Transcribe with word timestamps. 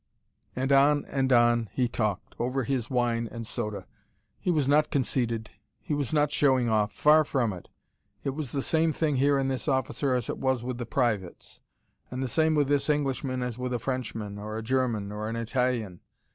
And 0.55 0.71
on 0.71 1.05
and 1.05 1.31
on 1.31 1.69
he 1.73 1.87
talked, 1.87 2.33
over 2.39 2.63
his 2.63 2.89
wine 2.89 3.29
and 3.31 3.45
soda. 3.45 3.85
He 4.39 4.49
was 4.49 4.67
not 4.67 4.89
conceited 4.89 5.51
he 5.79 5.93
was 5.93 6.11
not 6.11 6.31
showing 6.31 6.67
off 6.67 6.91
far 6.91 7.23
from 7.23 7.53
it. 7.53 7.69
It 8.23 8.31
was 8.31 8.51
the 8.51 8.63
same 8.63 8.91
thing 8.93 9.17
here 9.17 9.37
in 9.37 9.47
this 9.47 9.67
officer 9.67 10.15
as 10.15 10.27
it 10.27 10.39
was 10.39 10.63
with 10.63 10.79
the 10.79 10.87
privates, 10.87 11.61
and 12.09 12.23
the 12.23 12.27
same 12.27 12.55
with 12.55 12.67
this 12.67 12.89
Englishman 12.89 13.43
as 13.43 13.59
with 13.59 13.75
a 13.75 13.77
Frenchman 13.77 14.39
or 14.39 14.57
a 14.57 14.63
German 14.63 15.11
or 15.11 15.29
an 15.29 15.35
Italian. 15.35 15.99